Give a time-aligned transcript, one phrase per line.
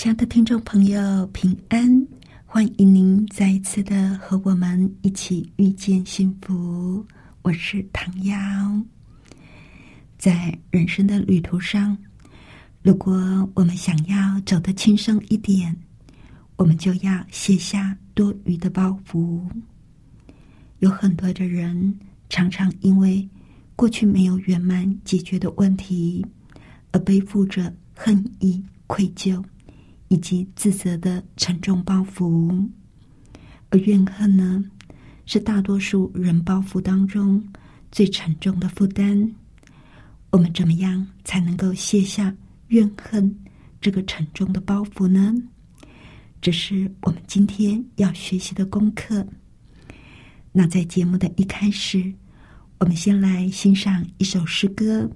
[0.00, 2.06] 亲爱的听众朋友，平安！
[2.46, 7.06] 欢迎您再一次的和我们一起遇见幸福。
[7.42, 8.34] 我是唐瑶，
[10.16, 11.94] 在人生的旅途上。
[12.80, 13.12] 如果
[13.52, 15.76] 我们想要走得轻松一点，
[16.56, 19.42] 我们就要卸下多余的包袱。
[20.78, 23.28] 有很多的人常常因为
[23.76, 26.24] 过去没有圆满解决的问题，
[26.90, 29.44] 而背负着恨意、愧疚
[30.10, 32.68] 以及自责的沉重包袱。
[33.70, 34.62] 而怨恨呢，
[35.24, 37.42] 是大多数人包袱当中
[37.92, 39.32] 最沉重的负担。
[40.30, 42.34] 我们怎么样才能够卸下？
[42.68, 43.34] 怨恨
[43.80, 45.34] 这个沉重的包袱呢？
[46.40, 49.26] 这是我们今天要学习的功课。
[50.52, 52.12] 那在节目的一开始，
[52.78, 55.08] 我们先来欣赏一首诗歌。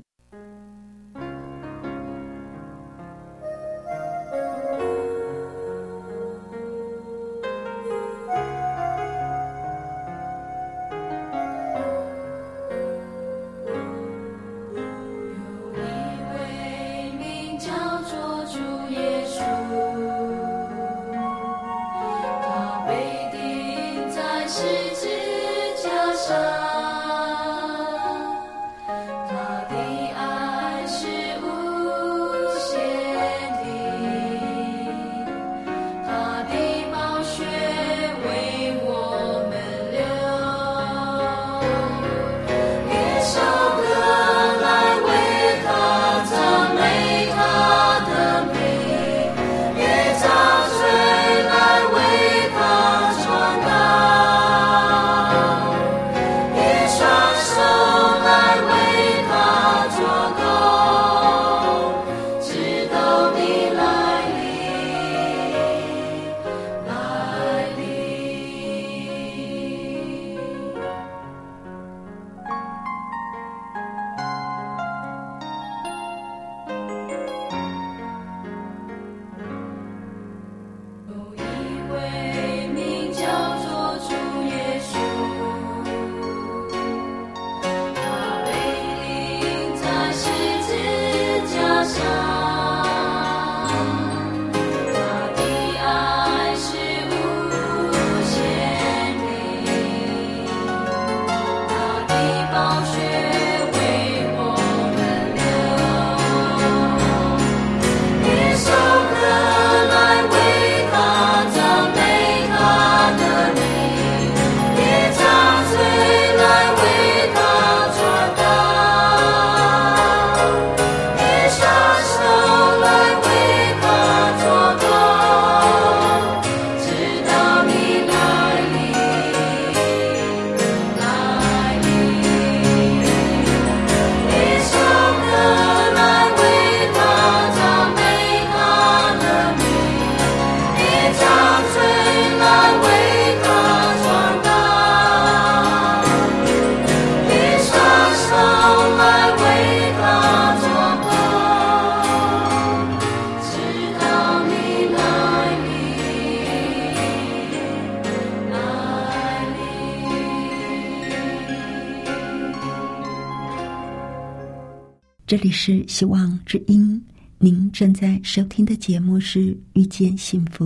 [165.35, 167.05] 这里是希望之音，
[167.39, 170.65] 您正在收听的节目是《遇见幸福》，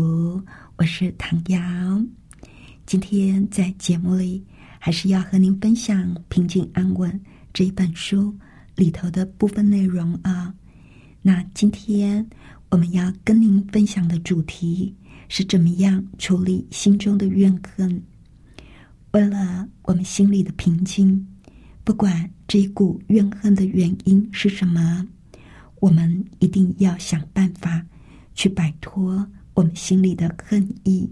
[0.76, 1.58] 我是唐瑶。
[2.84, 4.44] 今天在节目里，
[4.78, 7.10] 还是要和您分享《平静安稳》
[7.50, 8.36] 这一本书
[8.76, 10.52] 里头的部分内容啊。
[11.22, 12.28] 那今天
[12.68, 14.94] 我们要跟您分享的主题
[15.30, 18.02] 是怎么样处理心中的怨恨，
[19.12, 21.26] 为了我们心里的平静。
[21.88, 25.08] 不管这一股怨恨的原因是什么，
[25.80, 27.82] 我们一定要想办法
[28.34, 31.10] 去摆脱我们心里的恨意。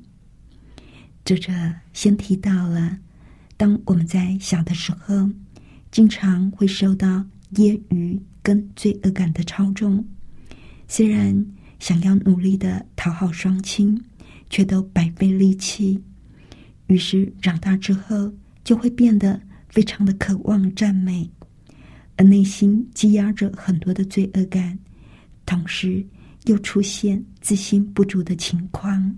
[1.24, 1.50] 作者
[1.94, 2.98] 先提到了，
[3.56, 5.30] 当我们在小的时候，
[5.90, 7.24] 经常会受到
[7.54, 10.06] 揶揄跟罪恶感的操纵。
[10.86, 11.34] 虽然
[11.78, 13.98] 想要努力的讨好双亲，
[14.50, 15.98] 却都白费力气。
[16.88, 18.30] 于是长大之后，
[18.62, 19.40] 就会变得
[19.76, 21.30] 非常的渴望赞美，
[22.16, 24.78] 而内心积压着很多的罪恶感，
[25.44, 26.02] 同时
[26.46, 29.14] 又出现自信不足的情况。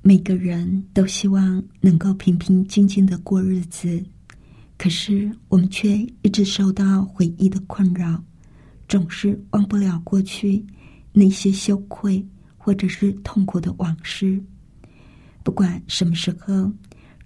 [0.00, 4.02] 每个人都希望能够平平静静的过日子，
[4.78, 8.24] 可是我们却一直受到回忆的困扰，
[8.88, 10.64] 总是忘不了过去
[11.12, 12.26] 那些羞愧
[12.56, 14.42] 或者是痛苦的往事。
[15.42, 16.72] 不管什么时候，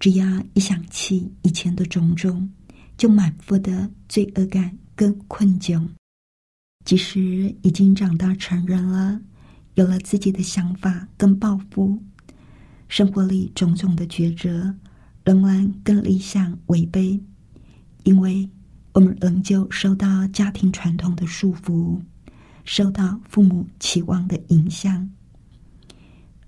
[0.01, 0.25] 只要
[0.55, 2.49] 一想起以前的种种，
[2.97, 5.87] 就满腹的罪恶感跟困窘。
[6.83, 9.21] 即使已经长大成人了，
[9.75, 12.01] 有了自己的想法跟抱负，
[12.87, 14.75] 生活里种种的抉择
[15.23, 17.21] 仍然跟理想违背，
[18.01, 18.49] 因为
[18.93, 22.01] 我们仍旧受到家庭传统的束缚，
[22.65, 25.07] 受到父母期望的影响。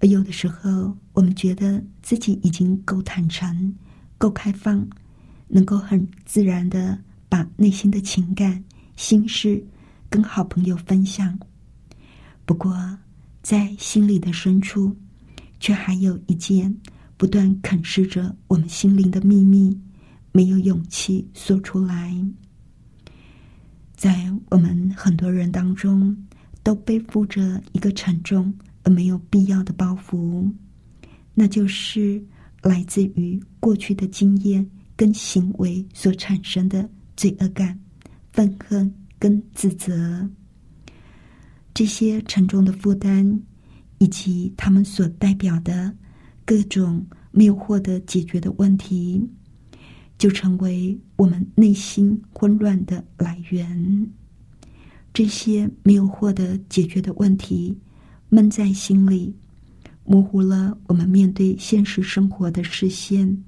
[0.03, 3.73] 而有的时候，我们觉得自己已经够坦诚、
[4.17, 4.85] 够开放，
[5.47, 8.61] 能够很自然的把内心的情感、
[8.97, 9.65] 心事
[10.09, 11.39] 跟好朋友分享。
[12.44, 12.75] 不过，
[13.41, 14.94] 在心里的深处，
[15.61, 16.75] 却还有一件
[17.15, 19.79] 不断啃噬着我们心灵的秘密，
[20.33, 22.13] 没有勇气说出来。
[23.95, 26.13] 在我们很多人当中，
[26.61, 28.53] 都背负着一个沉重。
[28.83, 30.51] 而没有必要的包袱，
[31.33, 32.24] 那就是
[32.62, 37.80] 来自于过去的经验跟行为所产生的罪恶感、
[38.31, 40.30] 愤恨跟自责。
[41.74, 43.41] 这些沉重的负担，
[43.97, 45.91] 以及他们所代表的
[46.45, 49.27] 各种没有获得解决的问题，
[50.18, 54.12] 就成为我们内心混乱的来源。
[55.13, 57.77] 这些没有获得解决的问题。
[58.33, 59.31] 闷在心里，
[60.03, 63.44] 模糊了我们面对现实生活的视线，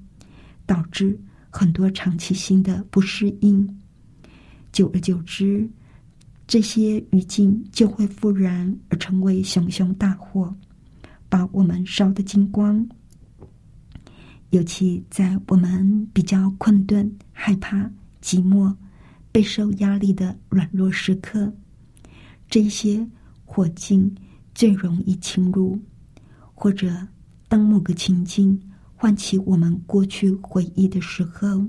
[0.64, 1.18] 导致
[1.50, 3.80] 很多长期性的不适应。
[4.70, 5.68] 久而久之，
[6.46, 10.54] 这些余烬就会复燃，而成为熊熊大火，
[11.28, 12.88] 把我们烧得精光。
[14.50, 17.90] 尤其在我们比较困顿、害怕、
[18.22, 18.72] 寂寞、
[19.32, 21.52] 备受压力的软弱时刻，
[22.48, 23.04] 这些
[23.44, 24.08] 火烬。
[24.56, 25.78] 最容易侵入，
[26.54, 27.06] 或者
[27.46, 28.58] 当某个情境
[28.94, 31.62] 唤起我们过去回忆的时候，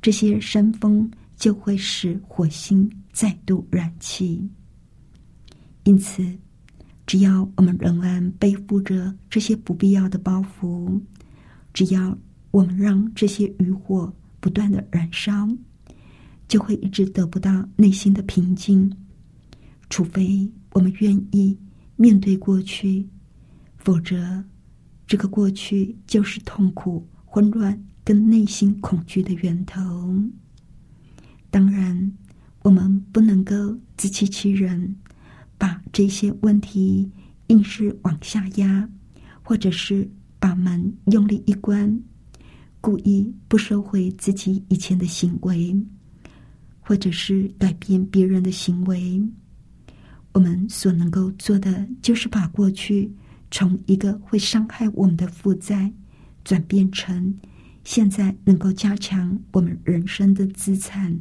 [0.00, 4.42] 这些山峰就会使火星再度燃起。
[5.84, 6.26] 因此，
[7.06, 11.00] 只要我们仍然背负着这些不必要的包袱，
[11.72, 12.18] 只要
[12.50, 15.48] 我们让这些余火不断的燃烧，
[16.48, 18.92] 就会一直得不到内心的平静。
[19.88, 21.56] 除非我们愿意。
[21.96, 23.06] 面对过去，
[23.78, 24.42] 否则，
[25.06, 30.14] 这个过去就是痛苦、混乱跟内心恐惧的源头。
[31.50, 32.12] 当然，
[32.62, 33.54] 我们不能够
[33.96, 34.96] 自欺欺人，
[35.58, 37.10] 把这些问题
[37.48, 38.88] 硬是往下压，
[39.42, 42.00] 或者是把门用力一关，
[42.80, 45.76] 故意不收回自己以前的行为，
[46.80, 49.22] 或者是改变别人的行为。
[50.32, 53.12] 我们所能够做的，就是把过去
[53.50, 55.92] 从一个会伤害我们的负债，
[56.42, 57.38] 转变成
[57.84, 61.14] 现在能够加强我们人生的资产。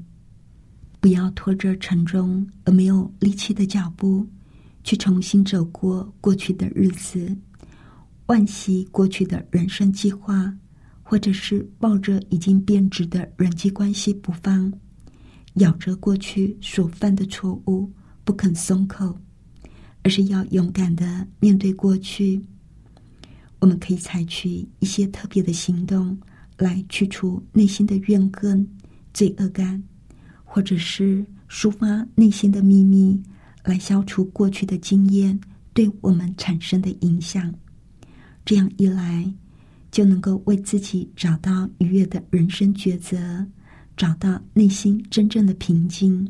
[0.99, 4.25] 不要拖着沉重而没有力气的脚步，
[4.83, 7.35] 去重新走过过去的日子，
[8.27, 10.55] 惋惜过去的人生计划，
[11.03, 14.71] 或者是抱着已经变质的人际关系不放，
[15.55, 17.91] 咬着过去所犯的错误。
[18.23, 19.17] 不肯松口，
[20.03, 22.41] 而是要勇敢的面对过去。
[23.59, 26.17] 我们可以采取一些特别的行动，
[26.57, 28.67] 来去除内心的怨恨、
[29.13, 29.81] 罪恶感，
[30.43, 33.21] 或者是抒发内心的秘密，
[33.63, 35.39] 来消除过去的经验
[35.73, 37.53] 对我们产生的影响。
[38.43, 39.31] 这样一来，
[39.91, 43.45] 就能够为自己找到愉悦的人生抉择，
[43.95, 46.27] 找到内心真正的平静。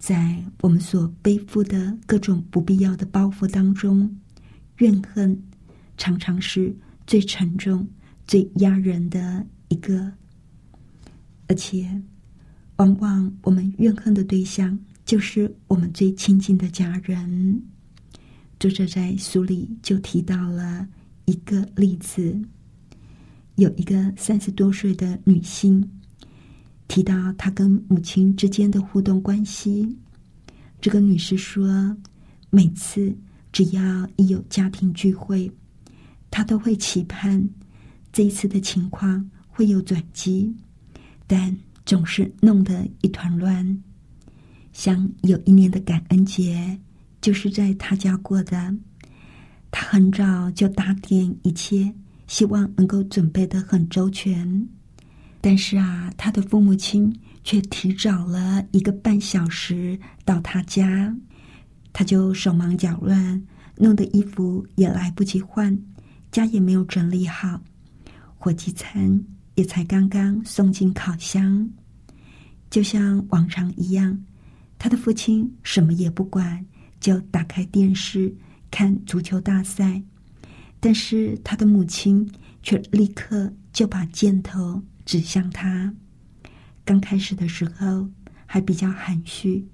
[0.00, 4.10] 在我们所背负的各种不必要的包袱当中，
[4.78, 5.38] 怨恨
[5.98, 6.74] 常常是
[7.06, 7.86] 最沉重、
[8.26, 10.10] 最压人的一个，
[11.48, 11.86] 而且
[12.76, 17.62] 往往我们怨恨的对象就是我们最亲近的家人。
[18.58, 20.88] 作者在书里就提到了
[21.26, 22.40] 一个例子，
[23.56, 25.86] 有一个三十多岁的女性。
[26.90, 29.96] 提到她跟母亲之间的互动关系，
[30.80, 31.96] 这个女士说，
[32.50, 33.16] 每次
[33.52, 35.48] 只要一有家庭聚会，
[36.32, 37.48] 他都会期盼
[38.12, 40.52] 这一次的情况会有转机，
[41.28, 41.56] 但
[41.86, 43.82] 总是弄得一团乱。
[44.72, 46.76] 像有一年的感恩节，
[47.20, 48.74] 就是在他家过的。
[49.70, 51.94] 他很早就打点一切，
[52.26, 54.68] 希望能够准备的很周全。
[55.40, 61.16] 但是啊，他的父母亲却提早了一个半小时到他家，
[61.92, 63.42] 他就手忙脚乱，
[63.76, 65.76] 弄得衣服也来不及换，
[66.30, 67.60] 家也没有整理好，
[68.36, 71.68] 火鸡餐也才刚刚送进烤箱，
[72.68, 74.22] 就像往常一样。
[74.78, 76.64] 他的父亲什么也不管，
[77.00, 78.34] 就打开电视
[78.70, 80.02] 看足球大赛。
[80.78, 82.30] 但是他的母亲
[82.62, 85.92] 却立刻就把箭头指向他。
[86.84, 88.08] 刚开始的时候
[88.46, 89.66] 还比较含蓄，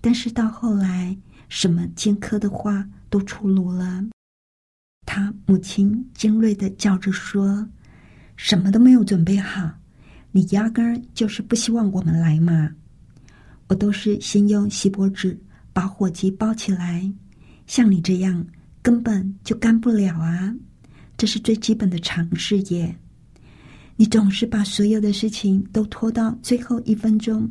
[0.00, 1.14] 但是到后来，
[1.50, 4.02] 什么尖刻的话都出炉了。
[5.04, 7.68] 他母亲尖锐的叫着说
[8.38, 9.70] ：“什么都没有准备好，
[10.32, 12.70] 你压根儿就是不希望我们来嘛。”
[13.68, 15.38] 我都是先用锡箔纸
[15.74, 17.12] 把火机包起来，
[17.66, 18.46] 像你这样
[18.80, 20.54] 根本就干不了啊！
[21.18, 22.96] 这是最基本的常识耶。
[24.00, 27.46] 你总是把所有的事情都拖到最后一分钟。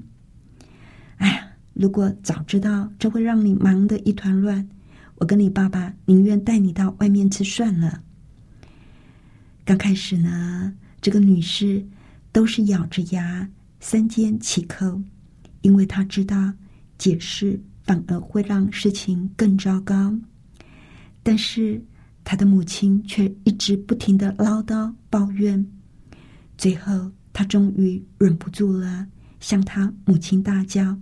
[1.17, 4.67] 哎呀，如果早知道这会让你忙得一团乱，
[5.17, 8.01] 我跟你爸爸宁愿带你到外面吃算了。
[9.63, 11.85] 刚开始呢，这个女士
[12.31, 13.47] 都是咬着牙
[13.79, 14.99] 三缄其口。
[15.61, 16.51] 因为她知道
[16.97, 20.11] 解释反而会让事情更糟糕，
[21.21, 21.79] 但是
[22.23, 25.63] 她的母亲却一直不停的唠叨抱怨，
[26.59, 29.07] 最后他终于忍不住了，
[29.39, 30.99] 向他母亲大叫。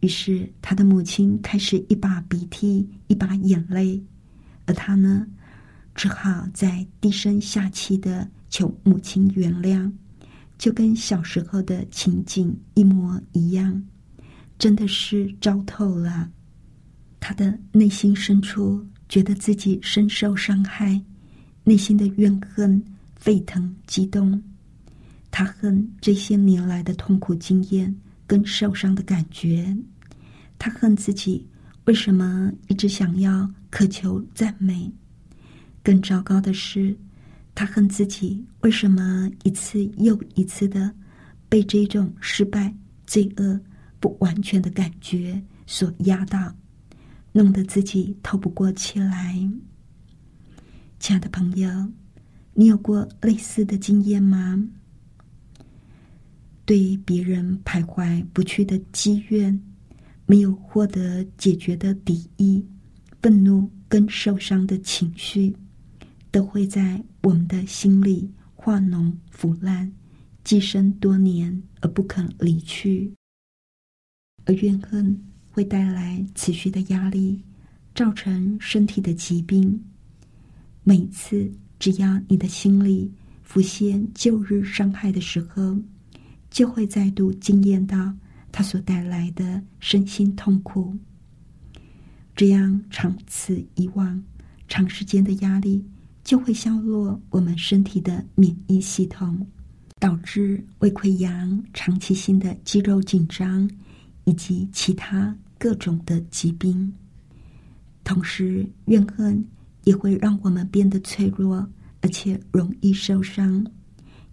[0.00, 4.02] 于是他的母亲开始一把鼻涕一把眼泪，
[4.64, 5.26] 而他呢，
[5.94, 9.92] 只好在低声下气的求母亲原谅。
[10.56, 13.84] 就跟小时候的情景一模一样，
[14.58, 16.30] 真的是糟透了。
[17.20, 20.98] 他的内心深处觉得自己深受伤害，
[21.64, 22.82] 内心的怨恨
[23.14, 24.42] 沸腾激动。
[25.36, 27.92] 他恨这些年来的痛苦经验
[28.24, 29.76] 跟受伤的感觉，
[30.60, 31.44] 他恨自己
[31.86, 34.88] 为什么一直想要渴求赞美。
[35.82, 36.96] 更糟糕的是。
[37.56, 40.92] 他恨自己为什么一次又一次的
[41.48, 42.74] 被这种失败、
[43.06, 43.60] 罪恶、
[44.00, 46.52] 不完全的感觉所压倒，
[47.30, 49.36] 弄得自己透不过气来。
[50.98, 51.68] 亲爱的朋友，
[52.54, 54.60] 你有过类似的经验吗？
[56.64, 59.60] 对别人徘徊不去的积怨，
[60.26, 62.64] 没有获得解决的敌意、
[63.20, 65.54] 愤怒跟受伤的情绪。
[66.30, 69.92] 都会在我们的心里化脓腐烂，
[70.42, 73.08] 寄生多年而不肯离去。
[74.44, 75.16] 而怨恨
[75.52, 77.40] 会带来持续的压力，
[77.94, 79.80] 造成身体的疾病。
[80.82, 83.08] 每次只要你的心里
[83.44, 85.78] 浮现旧日伤害的时候，
[86.54, 88.14] 就会再度惊艳到
[88.52, 90.96] 它所带来的身心痛苦。
[92.36, 94.22] 这样长此以往，
[94.68, 95.84] 长时间的压力。
[96.22, 99.46] 就会削弱我们身体的免疫系统，
[100.00, 103.70] 导致胃溃疡、长期性的肌肉紧张
[104.24, 106.90] 以及其他各种的疾病。
[108.04, 109.44] 同时，怨恨
[109.82, 111.68] 也会让我们变得脆弱，
[112.00, 113.62] 而且容易受伤，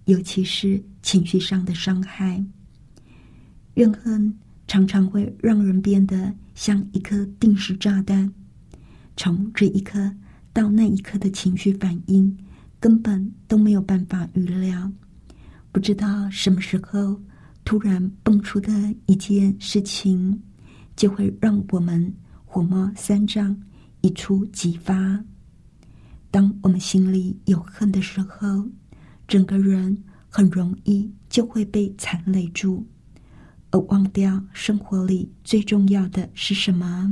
[0.05, 2.43] 尤其是情绪上的伤害。
[3.75, 8.31] 怨恨常常会让人变得像一颗定时炸弹，
[9.15, 10.12] 从这一刻。
[10.53, 12.38] 到那一刻的情绪反应，
[12.77, 14.91] 根本都没有办法预料。
[15.72, 17.17] 不知道什么时候
[17.63, 18.70] 突然蹦出的
[19.05, 20.38] 一件事情，
[20.98, 23.58] 就会让我们火冒三丈，
[24.01, 25.24] 一触即发。
[26.29, 28.67] 当我们心里有恨的时候，
[29.31, 29.97] 整个人
[30.27, 32.85] 很容易就会被残累住，
[33.69, 37.09] 而忘掉生活里最重要的是什么。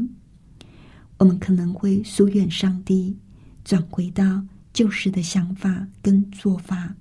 [1.18, 3.18] 我们可能会疏远上帝。
[3.64, 6.94] 转回到旧时的想法跟做法，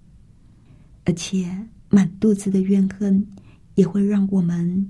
[1.04, 3.26] 而且满肚子的怨恨
[3.74, 4.88] 也会让我们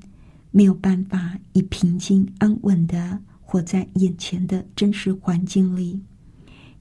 [0.50, 5.98] 没有办法以平静安稳的活在眼前的真实环境里，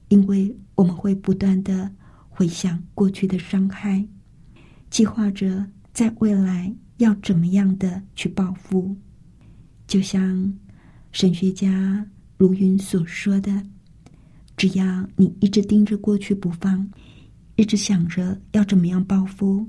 [0.08, 1.90] 因为我们会不断的
[2.38, 4.06] 回想过去的伤害，
[4.90, 8.96] 计划着在未来要怎么样的去报复。
[9.88, 10.56] 就像
[11.10, 13.60] 神学家卢云所说的，
[14.56, 16.88] 只要你一直盯着过去不放，
[17.56, 19.68] 一直想着要怎么样报复，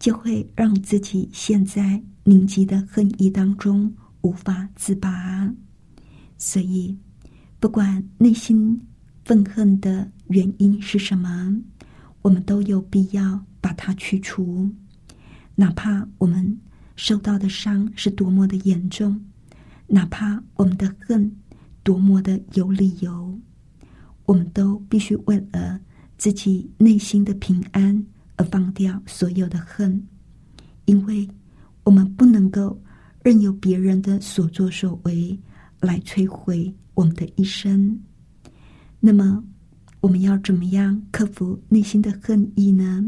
[0.00, 5.48] 就会让自己陷在凝集的恨意当中无法自拔。
[6.36, 6.98] 所以，
[7.60, 8.76] 不管内心
[9.24, 11.56] 愤恨的原因是什么，
[12.22, 14.70] 我们都有必要把它去除，
[15.54, 16.58] 哪怕我们
[16.96, 19.20] 受到的伤是多么的严重。
[19.86, 21.34] 哪怕我们的恨
[21.82, 23.38] 多么的有理由，
[24.26, 25.80] 我们都必须为了
[26.18, 28.04] 自己内心的平安
[28.36, 30.06] 而放掉所有的恨，
[30.84, 31.26] 因为
[31.84, 32.78] 我们不能够
[33.22, 35.38] 任由别人的所作所为
[35.80, 37.98] 来摧毁我们的一生。
[39.00, 39.42] 那么，
[40.00, 43.04] 我们要怎么样克服内心的恨意呢？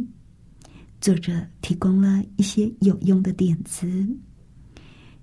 [1.00, 3.86] 作者提供了一些有用的点子。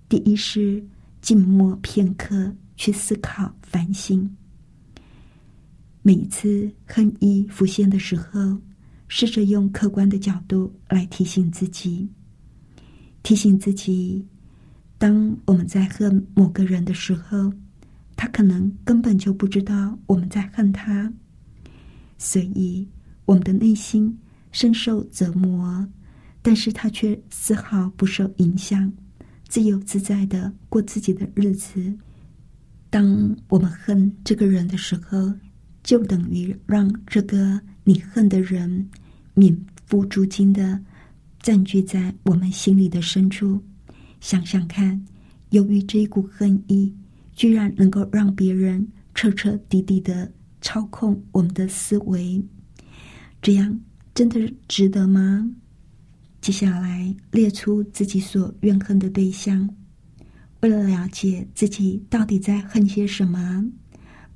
[0.10, 0.84] 第一是。
[1.20, 4.34] 静默片刻，去思考、反省。
[6.02, 8.58] 每一次恨意浮现的时候，
[9.10, 12.08] 试着用客观的角度来提醒自己，
[13.24, 14.26] 提醒自己：
[14.98, 17.52] 当我们在恨某个人的时候，
[18.16, 21.12] 他可能根本就不知道我们在恨他，
[22.18, 22.88] 所以
[23.26, 24.18] 我们的内心
[24.52, 25.88] 深受折磨，
[26.42, 28.92] 但是他却丝毫不受影响。
[29.48, 31.94] 自由自在的过自己的日子。
[32.90, 35.34] 当我们恨这个人的时候，
[35.84, 38.90] 就等于让这个你恨的人
[39.34, 40.78] 免付租金的
[41.42, 43.62] 占据在我们心里的深处。
[44.20, 45.02] 想想看，
[45.52, 46.94] 由于这一股恨意，
[47.34, 50.30] 居然能够让别人彻彻底底的
[50.68, 52.44] 操控我们的思维，
[53.42, 53.80] 这样
[54.14, 55.50] 真的值得吗？
[56.42, 59.74] 接下来列出自己所怨恨的对象，
[60.60, 63.66] 为了了解自己到底在恨些什么，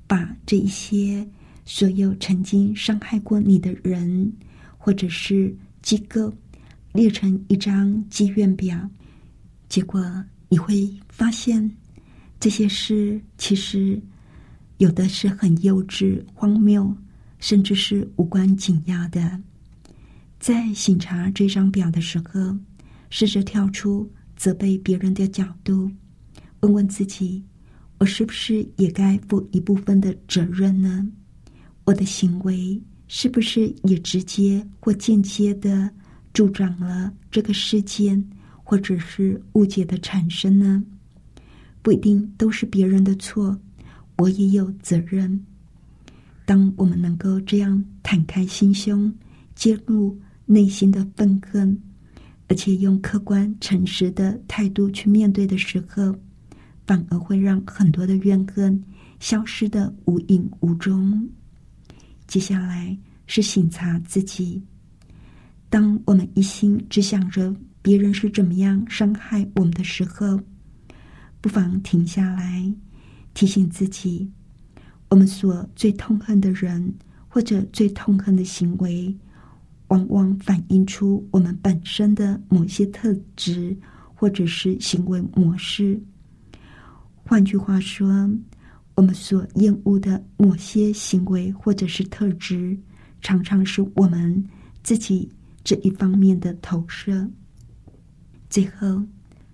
[0.07, 1.27] 把这一些
[1.65, 4.31] 所有曾经伤害过你的人
[4.77, 6.33] 或者是机构
[6.93, 8.89] 列成一张积怨表，
[9.67, 10.01] 结果
[10.47, 11.69] 你会发现
[12.39, 14.01] 这些事其实
[14.81, 16.91] 有的是很幼稚、荒谬，
[17.37, 19.39] 甚至是无关紧要的。
[20.39, 22.57] 在审查这张表的时候，
[23.11, 25.87] 试着跳出责备别人的角度，
[26.61, 27.43] 问问自己：
[27.99, 31.07] 我是不是也该负一部分的责任呢？
[31.83, 35.87] 我的行为是不是也直接或间接的
[36.33, 38.27] 助长了这个事件
[38.63, 40.83] 或者是误解的产生呢？
[41.83, 43.55] 不一定都是别人的错，
[44.17, 45.45] 我也有责任。
[46.45, 49.13] 当我们能够这样坦开心胸，
[49.55, 50.19] 揭露。
[50.43, 51.79] 内心的愤恨，
[52.49, 56.13] 而且用客观诚实的态度去面对的时候，
[56.85, 58.83] 反而会让很多的怨恨
[59.21, 61.25] 消失的无影无踪。
[62.27, 62.97] 接下来
[63.27, 64.61] 是省察自己，
[65.69, 70.37] 当我们一心只想着别人是怎么样伤害我们的时候，
[71.39, 72.69] 不妨停下来，
[73.33, 74.29] 提醒自己，
[75.09, 76.93] 我们所最痛恨的人
[77.27, 79.15] 或者最痛恨的行为。
[79.87, 83.75] 往往反映出我们本身的某些特质，
[84.15, 86.01] 或者是行为模式。
[87.25, 88.07] 换句话说，
[88.95, 92.77] 我们所厌恶的某些行为或者是特质，
[93.19, 94.41] 常常是我们
[94.81, 95.29] 自己
[95.61, 97.29] 这一方面的投射。
[98.49, 99.03] 最后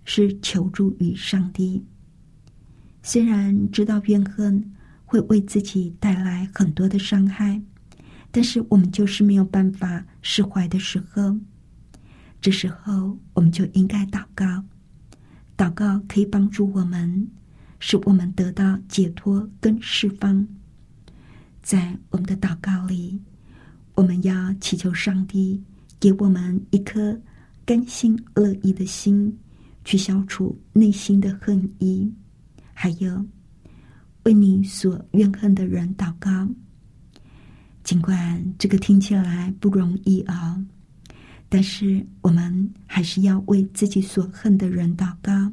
[0.06, 1.84] 是求助于上帝。
[3.10, 4.62] 虽然知道怨恨
[5.06, 7.62] 会为自己带来很多的伤害。
[8.30, 11.34] 但是我们就是没有办法释怀的时候，
[12.41, 14.46] 这时候我们就应该祷告。
[15.56, 17.26] 祷告可以帮助我们，
[17.80, 20.46] 使我们得到解脱跟释放。
[21.62, 23.17] 在我们的祷告里，
[23.96, 25.63] 我们要祈求上帝
[25.98, 27.17] 给我们一颗
[27.65, 29.34] 甘心乐意的心，
[29.86, 32.13] 去消除内心的恨意，
[32.80, 33.26] 还有
[34.26, 36.48] 为你所怨恨的人祷告。
[37.84, 40.63] 尽管这个听起来不容易啊，
[41.50, 45.52] 但是我们还是要为自己所恨的人祷告，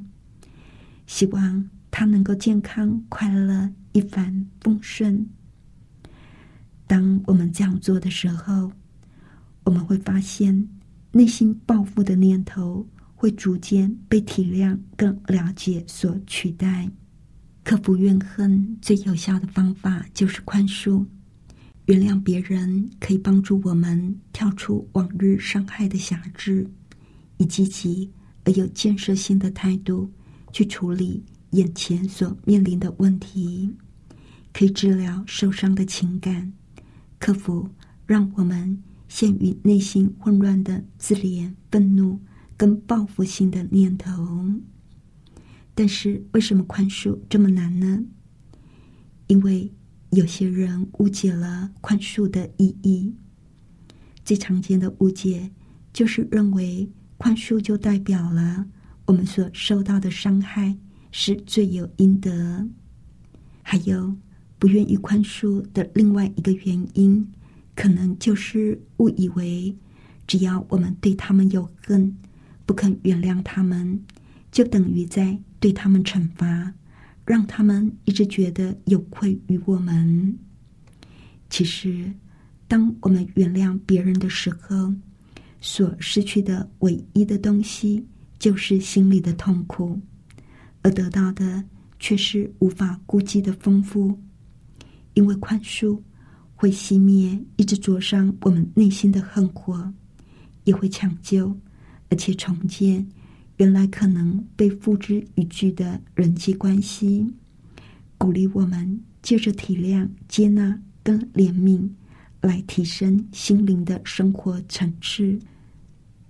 [1.07, 5.27] 希望他能够健康、快乐、一帆风顺。
[6.87, 8.71] 当我们这样做的时候，
[9.65, 10.69] 我们会发现
[11.11, 16.87] 内心报复的念头会逐渐被体谅、更了解所取代。
[17.64, 21.05] 克服怨恨最有效的方法就是宽恕。
[21.87, 26.70] 原谅别人可以帮助我们跳出往日伤害的辖制，
[27.38, 28.11] 以积极
[28.44, 30.11] 而有建设性的态度
[30.53, 33.74] 去处理眼前所面临的问题。
[34.53, 36.53] 可以治疗受伤的情感，
[37.18, 37.68] 克服
[38.07, 42.20] 让我们陷于内心混乱的自怜、愤怒
[42.57, 44.46] 跟报复性的念头。
[45.75, 48.05] 但是，为什么宽恕这么难呢？
[49.27, 49.73] 因为
[50.11, 53.13] 有些人误解了宽恕的意义。
[54.25, 55.51] 最常见的误解
[55.93, 58.65] 就是认为宽恕就代表了
[59.07, 60.77] 我们所受到的伤害
[61.11, 62.67] 是罪有应得。
[63.63, 64.15] 还有
[64.59, 67.27] 不愿意宽恕的另外一个原因，
[67.75, 69.75] 可能就是误以为
[70.27, 72.17] 只要我们对他们有恨，
[72.65, 74.01] 不肯原谅他们，
[74.55, 76.73] 就等于在对他们惩罚。
[77.27, 80.38] 让他们一直觉得有愧于我们。
[81.49, 82.12] 其实，
[82.69, 84.95] 当我们原谅别人的时候，
[85.59, 88.07] 所失去的唯一的东西
[88.38, 89.99] 就是心里的痛苦，
[90.83, 91.64] 而得到的
[91.99, 94.21] 却是无法估计的丰富。
[95.14, 95.99] 因为宽恕
[96.55, 99.90] 会熄灭一直灼伤我们内心的恨火，
[100.64, 101.59] 也会抢救
[102.11, 103.09] 而且重建。
[103.57, 107.27] 原来可能被付之一炬的人际关系，
[108.19, 111.88] 鼓励我们借着体谅、接纳跟怜悯，
[112.40, 115.38] 来提升心灵的生活层次。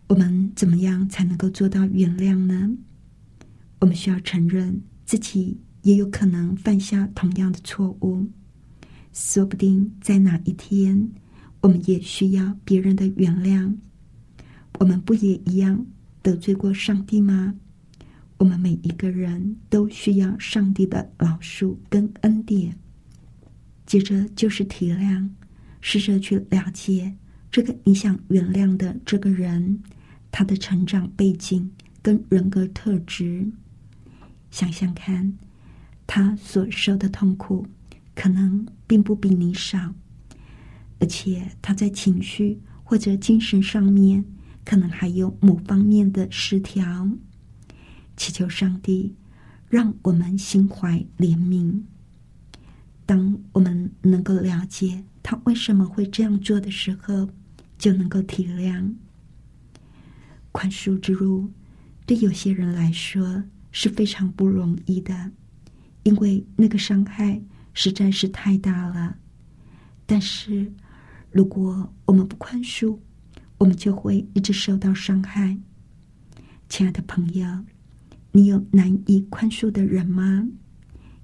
[0.07, 2.71] 我们怎么样才能够做到原谅呢？
[3.81, 8.23] 我们需要承认自己也有可能犯下同样的错误，
[9.15, 11.11] 说不定在哪一天，
[11.63, 13.75] 我们也需要别人的原谅。
[14.79, 15.87] 我们不也一样？
[16.25, 17.55] 得罪过上帝吗？
[18.39, 22.79] 我们每一个人都需要上帝的饶恕跟恩典。
[23.85, 25.29] 接着就是体谅，
[25.83, 27.15] 试着去了解
[27.51, 29.83] 这个你想原谅的这个人，
[30.31, 33.47] 他的成长背景跟人格特质。
[34.51, 35.35] 想想看，
[36.07, 37.67] 他所受的痛苦
[38.15, 39.93] 可能并不比你少，
[41.01, 44.25] 而且他在情绪或者精神上面。
[44.65, 47.09] 可能还有某方面的失调，
[48.17, 49.15] 祈求上帝
[49.69, 51.83] 让我们心怀怜悯。
[53.07, 57.29] 当我们能够了解他为什么会这样做的时候，
[57.77, 58.95] 就能够体谅。
[60.53, 61.51] 宽恕之路
[62.07, 65.31] 对有些人来说是非常不容易的，
[66.05, 67.43] 因为那个伤害
[67.75, 69.17] 实在是太大了。
[70.07, 70.73] 但是
[71.31, 72.99] 如果我们不宽恕，
[73.65, 75.57] 我们就会一直受到伤害。
[76.69, 77.47] 亲爱的朋友，
[78.31, 80.47] 你有难以宽恕的人吗？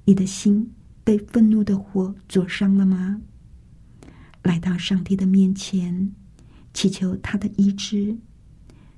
[0.07, 0.66] 你的心
[1.05, 3.20] 被愤怒的火灼伤了吗？
[4.42, 6.11] 来到上帝的面前，
[6.72, 8.16] 祈求他的医治。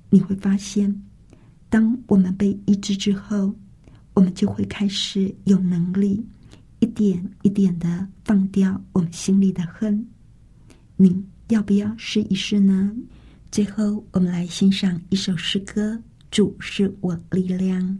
[0.09, 1.03] 你会发现，
[1.69, 3.53] 当我们被医治之后，
[4.13, 6.25] 我们就会开始有能力
[6.79, 10.07] 一点一点的放掉我们心里的恨。
[10.95, 12.95] 你要不要试一试呢？
[13.53, 17.99] 最后，我们来欣赏一首诗歌：“主是我力量。”